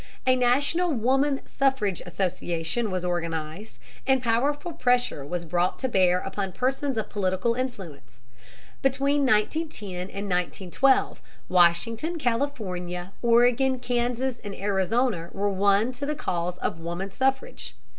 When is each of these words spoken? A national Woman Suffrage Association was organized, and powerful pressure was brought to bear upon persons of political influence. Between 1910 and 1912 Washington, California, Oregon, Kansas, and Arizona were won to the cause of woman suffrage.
A 0.25 0.35
national 0.35 0.91
Woman 0.91 1.41
Suffrage 1.45 2.01
Association 2.07 2.89
was 2.89 3.05
organized, 3.05 3.77
and 4.07 4.19
powerful 4.23 4.73
pressure 4.73 5.23
was 5.23 5.45
brought 5.45 5.77
to 5.77 5.87
bear 5.87 6.17
upon 6.21 6.53
persons 6.53 6.97
of 6.97 7.07
political 7.11 7.53
influence. 7.53 8.23
Between 8.81 9.21
1910 9.27 9.89
and 9.97 10.07
1912 10.27 11.21
Washington, 11.47 12.17
California, 12.17 13.13
Oregon, 13.21 13.77
Kansas, 13.77 14.39
and 14.39 14.55
Arizona 14.55 15.29
were 15.33 15.51
won 15.51 15.91
to 15.91 16.07
the 16.07 16.15
cause 16.15 16.57
of 16.57 16.79
woman 16.79 17.11
suffrage. 17.11 17.75